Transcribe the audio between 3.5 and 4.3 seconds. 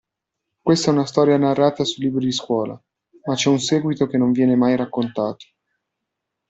seguito che